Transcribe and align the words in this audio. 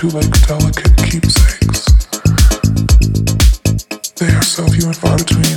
two 0.00 0.08
like 0.08 0.30
delicate 0.46 0.96
keepsakes. 0.96 1.84
They 4.16 4.32
are 4.34 4.42
self 4.42 4.74
and 4.86 4.96
far 4.96 5.18
between. 5.18 5.49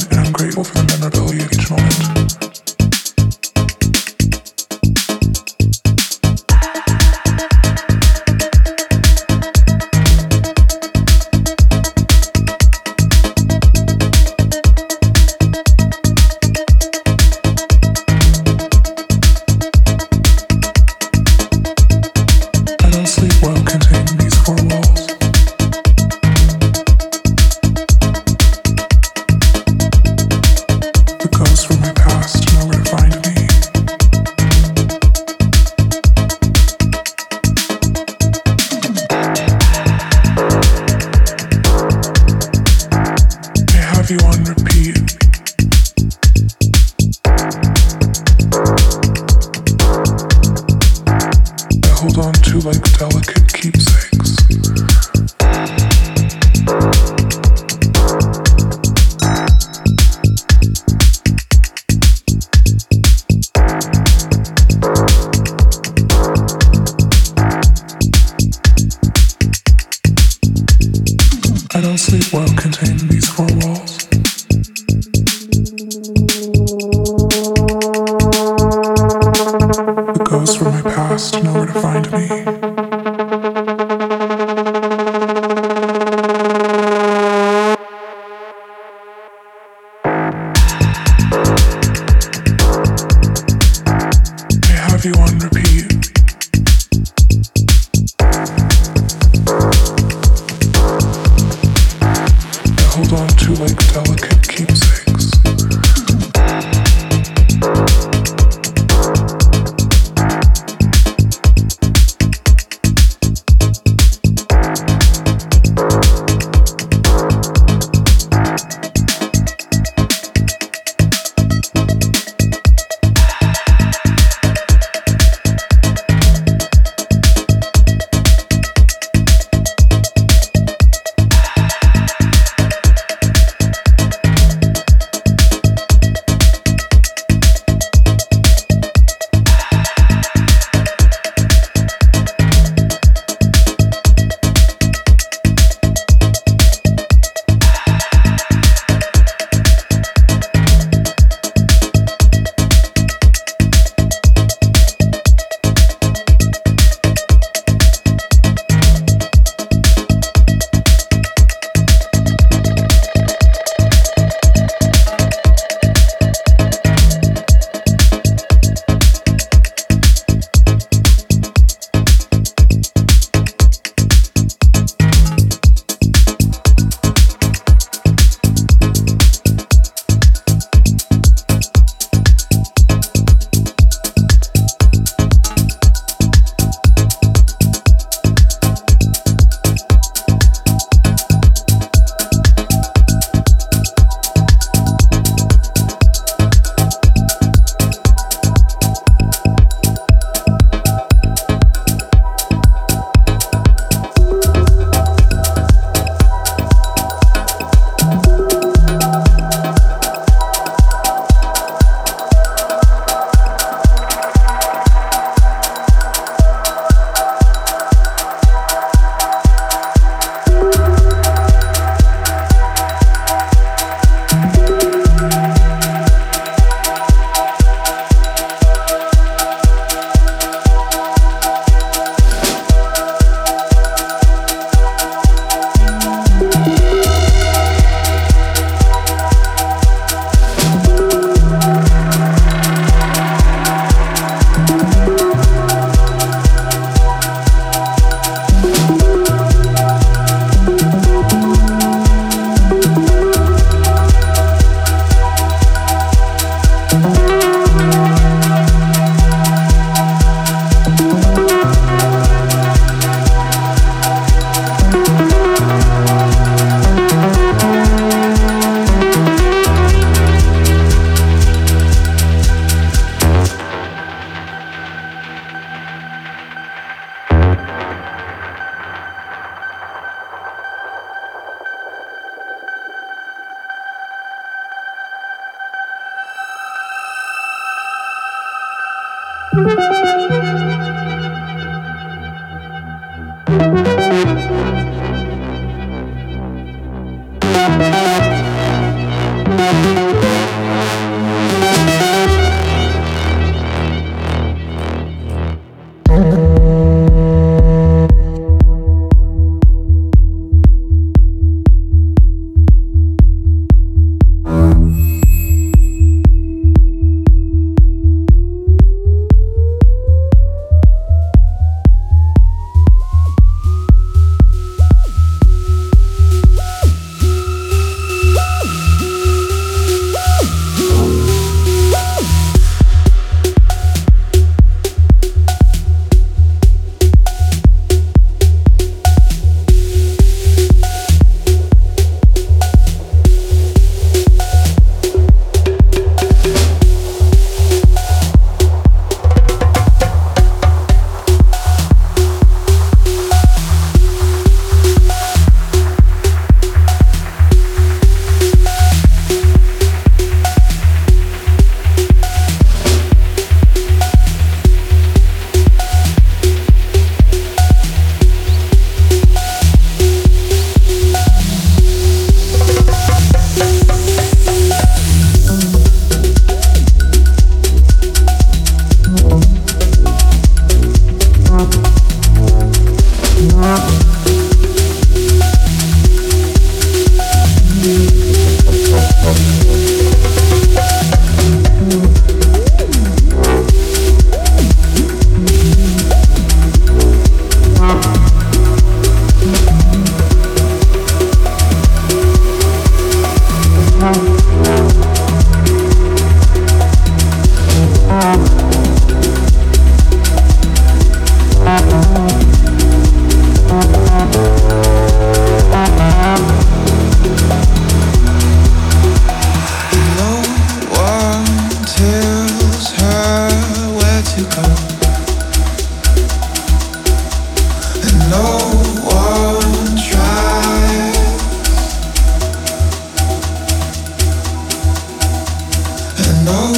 know 436.46 436.74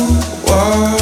why. 0.45 0.94